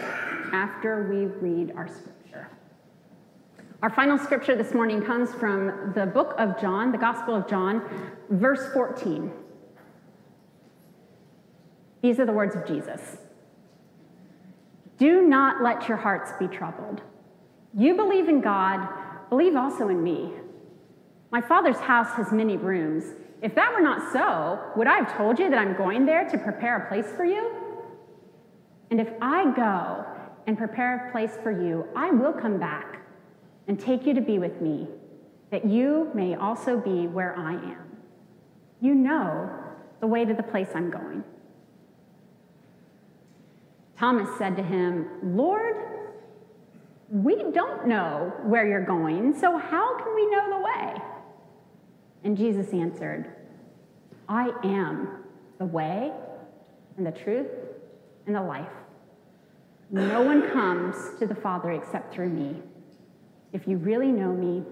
[0.52, 2.17] after we read our scripture.
[3.80, 7.88] Our final scripture this morning comes from the book of John, the Gospel of John,
[8.28, 9.30] verse 14.
[12.02, 13.18] These are the words of Jesus
[14.98, 17.02] Do not let your hearts be troubled.
[17.72, 18.88] You believe in God,
[19.30, 20.32] believe also in me.
[21.30, 23.04] My Father's house has many rooms.
[23.42, 26.36] If that were not so, would I have told you that I'm going there to
[26.36, 27.54] prepare a place for you?
[28.90, 30.04] And if I go
[30.48, 32.97] and prepare a place for you, I will come back
[33.68, 34.88] and take you to be with me,
[35.50, 37.96] that you may also be where I am.
[38.80, 39.50] You know
[40.00, 41.22] the way to the place I'm going.
[43.96, 45.76] Thomas said to him, Lord,
[47.10, 51.02] we don't know where you're going, so how can we know the way?
[52.24, 53.34] And Jesus answered,
[54.28, 55.24] I am
[55.58, 56.12] the way
[56.96, 57.50] and the truth
[58.26, 58.68] and the life.
[59.90, 62.62] No one comes to the Father except through me.
[63.52, 64.62] If you really know me,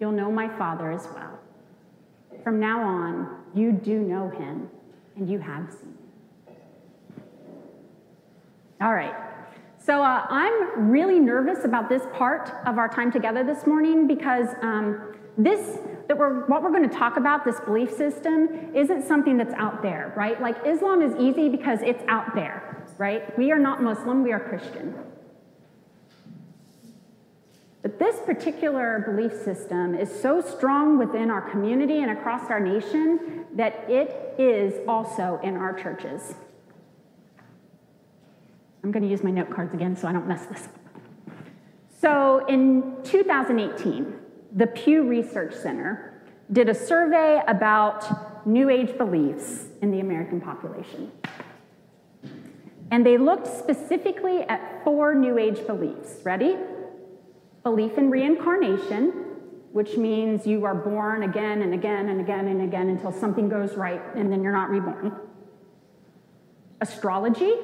[0.00, 1.38] you'll know my Father as well.
[2.42, 4.68] From now on, you do know him,
[5.16, 6.00] and you have seen
[8.80, 9.14] all right.
[9.78, 14.48] So uh, I'm really nervous about this part of our time together this morning because
[14.62, 19.36] um, this that we're what we're going to talk about this belief system isn't something
[19.36, 20.40] that's out there, right?
[20.40, 23.36] Like Islam is easy because it's out there, right?
[23.38, 24.94] We are not Muslim, we are Christian.
[27.82, 33.46] But this particular belief system is so strong within our community and across our nation
[33.54, 36.34] that it is also in our churches.
[38.84, 40.74] I'm going to use my note cards again so I don't mess this up.
[42.00, 44.14] So in 2018,
[44.56, 46.22] the Pew Research Center
[46.52, 51.12] did a survey about New Age beliefs in the American population.
[52.90, 56.16] And they looked specifically at four New Age beliefs.
[56.24, 56.56] Ready?
[57.62, 59.08] Belief in reincarnation,
[59.72, 63.74] which means you are born again and again and again and again until something goes
[63.74, 65.16] right and then you're not reborn.
[66.80, 67.54] Astrology,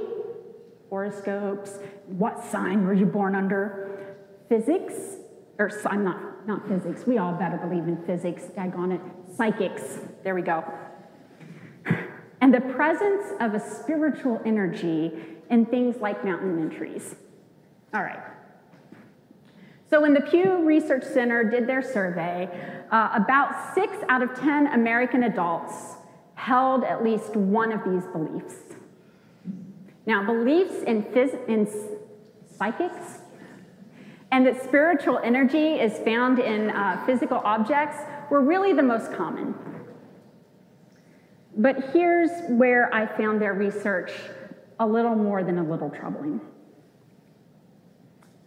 [0.91, 4.17] horoscopes, what sign were you born under,
[4.49, 5.17] physics,
[5.59, 9.01] or I'm not, not physics, we all better believe in physics, daggone it,
[9.37, 10.63] psychics, there we go.
[12.41, 15.13] And the presence of a spiritual energy
[15.51, 17.17] in things like mountain and trees.
[17.95, 18.21] All right.
[19.89, 22.49] So, when the Pew Research Center did their survey,
[22.91, 25.95] uh, about six out of 10 American adults
[26.35, 28.57] held at least one of these beliefs.
[30.05, 31.69] Now, beliefs in, phys- in
[32.57, 33.21] psychics
[34.33, 39.55] and that spiritual energy is found in uh, physical objects were really the most common.
[41.57, 44.13] But here's where I found their research
[44.79, 46.41] a little more than a little troubling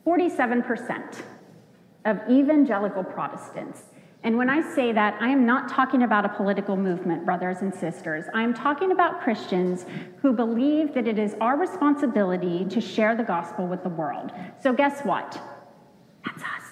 [0.05, 1.21] 47%
[2.05, 3.83] of evangelical Protestants
[4.23, 7.73] and when I say that, I am not talking about a political movement, brothers and
[7.73, 8.25] sisters.
[8.33, 9.85] I am talking about Christians
[10.21, 14.31] who believe that it is our responsibility to share the gospel with the world.
[14.61, 15.41] So, guess what?
[16.25, 16.63] That's us.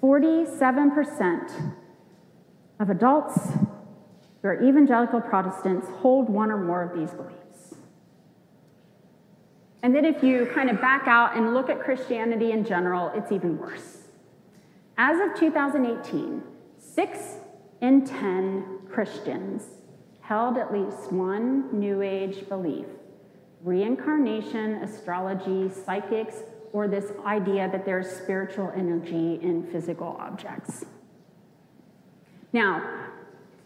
[0.00, 1.74] 47%
[2.78, 3.36] of adults
[4.42, 7.37] who are evangelical Protestants hold one or more of these beliefs.
[9.82, 13.30] And then, if you kind of back out and look at Christianity in general, it's
[13.30, 13.98] even worse.
[14.96, 16.42] As of 2018,
[16.78, 17.36] six
[17.80, 19.64] in 10 Christians
[20.20, 22.86] held at least one New Age belief
[23.64, 30.84] reincarnation, astrology, psychics, or this idea that there's spiritual energy in physical objects.
[32.52, 33.08] Now,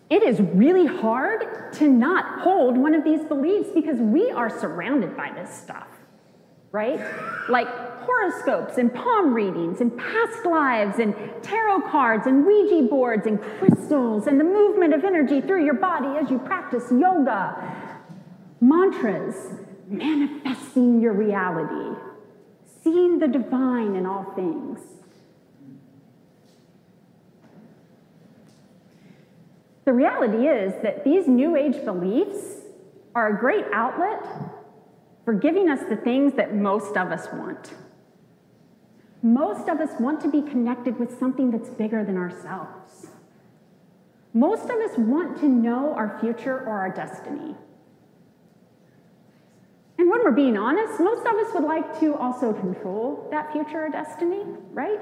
[0.09, 5.17] it is really hard to not hold one of these beliefs because we are surrounded
[5.17, 5.89] by this stuff.
[6.73, 6.99] Right?
[7.49, 7.69] Like
[8.01, 14.27] horoscopes and palm readings and past lives and tarot cards and Ouija boards and crystals
[14.27, 17.57] and the movement of energy through your body as you practice yoga.
[18.61, 19.53] Mantras,
[19.87, 21.99] manifesting your reality,
[22.83, 24.81] seeing the divine in all things.
[29.85, 32.61] The reality is that these New Age beliefs
[33.15, 34.52] are a great outlet
[35.25, 37.73] for giving us the things that most of us want.
[39.23, 43.07] Most of us want to be connected with something that's bigger than ourselves.
[44.35, 47.55] Most of us want to know our future or our destiny.
[49.99, 53.87] And when we're being honest, most of us would like to also control that future
[53.87, 54.43] or destiny,
[54.73, 55.01] right?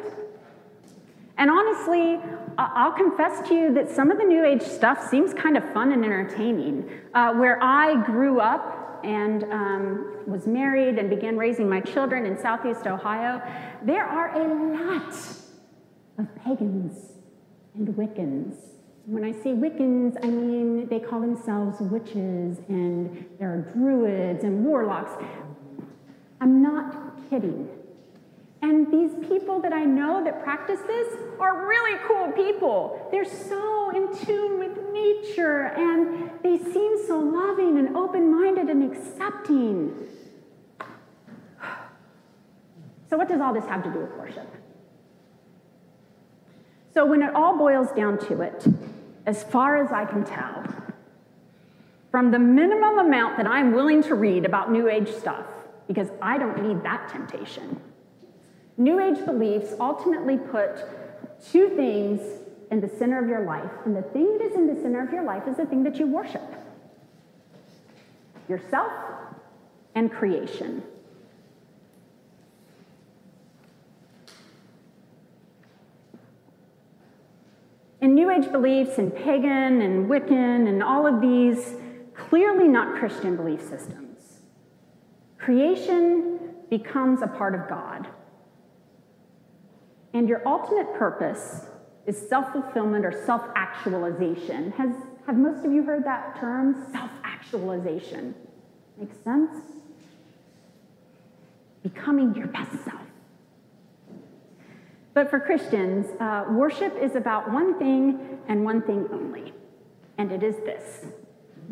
[1.39, 2.21] And honestly,
[2.59, 5.93] I'll confess to you that some of the New Age stuff seems kind of fun
[5.93, 6.91] and entertaining.
[7.15, 12.39] Uh, where I grew up, and um, was married and began raising my children in
[12.39, 13.43] Southeast Ohio,
[13.83, 15.15] there are a lot
[16.19, 17.13] of pagans
[17.75, 18.57] and Wiccans.
[19.07, 24.65] When I say Wiccans, I mean they call themselves witches and there are druids and
[24.65, 25.13] warlocks.
[26.41, 27.69] I'm not kidding.
[28.63, 33.09] And these people that I know that practice this are really cool people.
[33.11, 38.93] They're so in tune with nature and they seem so loving and open minded and
[38.93, 40.09] accepting.
[43.09, 44.49] So, what does all this have to do with worship?
[46.93, 48.65] So, when it all boils down to it,
[49.27, 50.65] as far as I can tell,
[52.11, 55.47] from the minimum amount that I'm willing to read about New Age stuff,
[55.89, 57.81] because I don't need that temptation
[58.81, 60.71] New Age beliefs ultimately put
[61.53, 62.19] two things
[62.71, 65.13] in the center of your life, and the thing that is in the center of
[65.13, 66.43] your life is the thing that you worship
[68.49, 68.91] yourself
[69.95, 70.83] and creation.
[78.01, 81.75] In New Age beliefs and pagan and Wiccan and all of these,
[82.15, 84.41] clearly not Christian belief systems,
[85.37, 88.09] creation becomes a part of God.
[90.13, 91.67] And your ultimate purpose
[92.07, 94.73] is self fulfillment or self actualization.
[94.73, 94.91] Has,
[95.27, 96.87] have most of you heard that term?
[96.93, 98.35] Self actualization.
[98.99, 99.57] Makes sense?
[101.83, 103.01] Becoming your best self.
[105.15, 109.53] But for Christians, uh, worship is about one thing and one thing only,
[110.19, 111.07] and it is this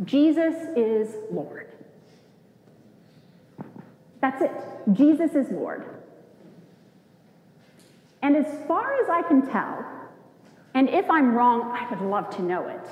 [0.05, 1.73] Jesus is Lord.
[4.21, 4.53] That's it.
[4.93, 5.98] Jesus is Lord.
[8.23, 9.85] And as far as I can tell,
[10.75, 12.87] and if I'm wrong, I would love to know it.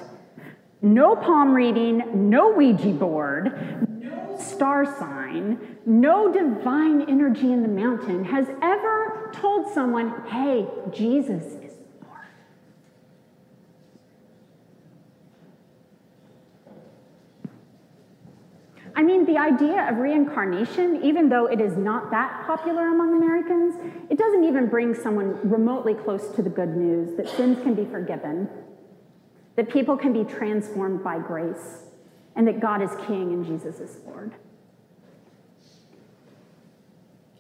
[0.83, 8.25] No palm reading, no Ouija board, no star sign, no divine energy in the mountain
[8.25, 11.66] has ever told someone, hey, Jesus
[18.97, 23.75] I mean, the idea of reincarnation, even though it is not that popular among Americans,
[24.09, 27.85] it doesn't even bring someone remotely close to the good news that sins can be
[27.85, 28.49] forgiven,
[29.57, 31.85] that people can be transformed by grace,
[32.37, 34.33] and that God is King and Jesus is Lord.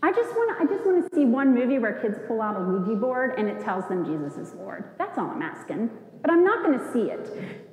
[0.02, 2.54] I just want to I just want to see one movie where kids pull out
[2.56, 4.84] a Ouija board and it tells them Jesus is Lord.
[4.98, 5.90] That's all I'm asking.
[6.20, 7.70] But I'm not going to see it.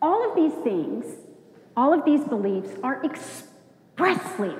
[0.00, 1.04] All of these things
[1.76, 4.54] all of these beliefs are expressly,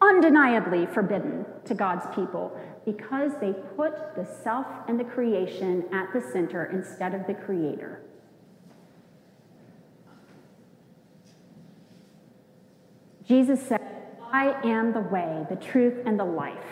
[0.00, 6.20] undeniably forbidden to God's people because they put the self and the creation at the
[6.20, 8.02] center instead of the creator.
[13.26, 13.80] Jesus said,
[14.32, 16.64] I am the way, the truth, and the life.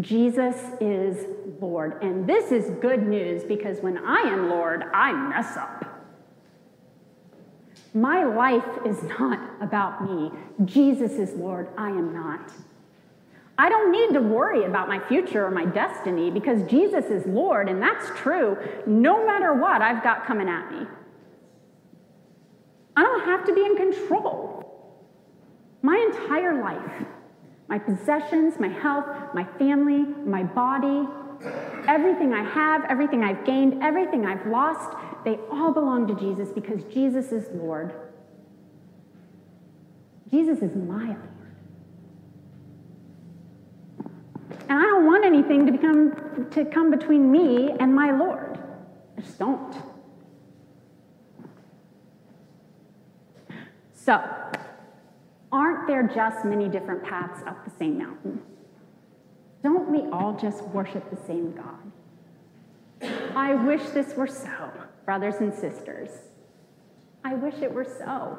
[0.00, 1.26] Jesus is
[1.60, 2.02] Lord.
[2.02, 5.95] And this is good news because when I am Lord, I mess up.
[7.96, 10.30] My life is not about me.
[10.66, 11.70] Jesus is Lord.
[11.78, 12.52] I am not.
[13.56, 17.70] I don't need to worry about my future or my destiny because Jesus is Lord,
[17.70, 20.86] and that's true no matter what I've got coming at me.
[22.94, 24.62] I don't have to be in control.
[25.80, 27.06] My entire life,
[27.66, 31.08] my possessions, my health, my family, my body,
[31.88, 34.94] everything I have, everything I've gained, everything I've lost,
[35.26, 37.92] they all belong to Jesus because Jesus is Lord.
[40.30, 41.18] Jesus is my Lord.
[44.68, 48.58] And I don't want anything to become to come between me and my Lord.
[49.18, 49.74] I just don't.
[53.94, 54.22] So,
[55.50, 58.42] aren't aren't there just many different paths up the same mountain?
[59.62, 61.92] Don't we all just worship the same God?
[63.36, 64.70] I wish this were so,
[65.06, 66.10] brothers and sisters.
[67.24, 68.38] I wish it were so.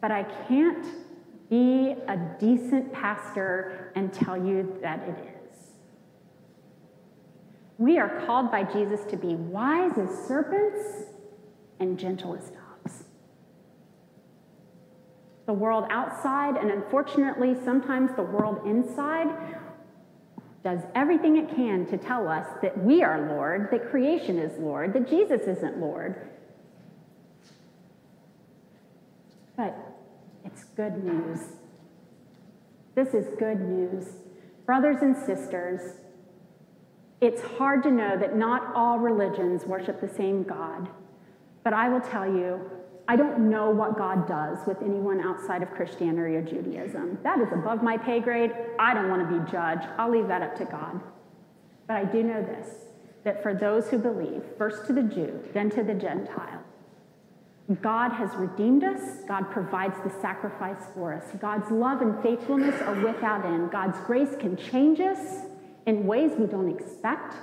[0.00, 0.86] But I can't
[1.48, 5.38] be a decent pastor and tell you that it is.
[7.78, 11.06] We are called by Jesus to be wise as serpents
[11.80, 13.04] and gentle as dogs.
[15.46, 19.28] The world outside, and unfortunately, sometimes the world inside,
[20.64, 24.92] does everything it can to tell us that we are Lord, that creation is Lord,
[24.92, 26.30] that Jesus isn't Lord.
[29.56, 29.76] But
[30.44, 31.40] it's good news.
[32.94, 34.06] This is good news.
[34.66, 35.98] Brothers and sisters,
[37.20, 40.88] it's hard to know that not all religions worship the same God.
[41.64, 42.70] But I will tell you,
[43.10, 47.18] I don't know what God does with anyone outside of Christianity or Judaism.
[47.22, 48.52] That is above my pay grade.
[48.78, 49.88] I don't want to be judged.
[49.96, 51.00] I'll leave that up to God.
[51.86, 52.68] But I do know this
[53.24, 56.62] that for those who believe, first to the Jew, then to the Gentile,
[57.82, 59.00] God has redeemed us.
[59.26, 61.24] God provides the sacrifice for us.
[61.40, 63.70] God's love and faithfulness are without end.
[63.70, 65.46] God's grace can change us
[65.86, 67.34] in ways we don't expect.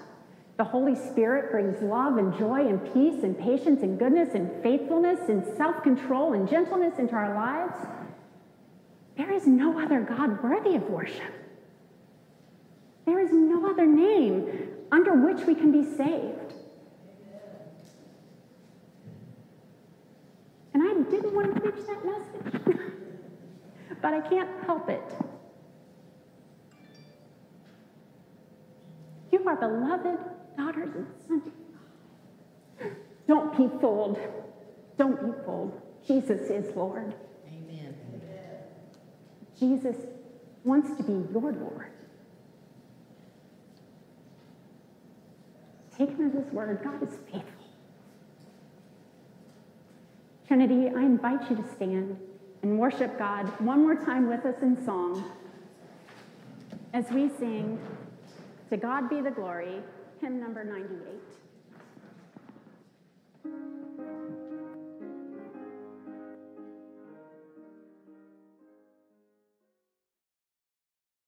[0.57, 5.27] The Holy Spirit brings love and joy and peace and patience and goodness and faithfulness
[5.27, 7.75] and self control and gentleness into our lives.
[9.17, 11.33] There is no other God worthy of worship.
[13.05, 16.53] There is no other name under which we can be saved.
[20.73, 22.79] And I didn't want to preach that message,
[24.01, 25.03] but I can't help it.
[29.31, 31.53] You are beloved daughters and sons.
[33.27, 34.19] Don't be fooled.
[34.97, 35.81] Don't be fooled.
[36.07, 37.15] Jesus is Lord.
[37.47, 37.95] Amen.
[39.59, 39.95] Jesus
[40.63, 41.91] wants to be your Lord.
[45.97, 46.81] Take him at his word.
[46.83, 47.51] God is faithful.
[50.47, 52.19] Trinity, I invite you to stand
[52.61, 55.23] and worship God one more time with us in song
[56.93, 57.79] as we sing,
[58.69, 59.81] To God Be the Glory
[60.21, 61.34] hymn number 98.